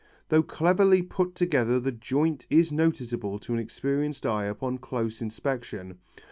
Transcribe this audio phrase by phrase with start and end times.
[0.29, 5.99] Though cleverly put together the joint is noticeable to an experienced eye upon close inspection.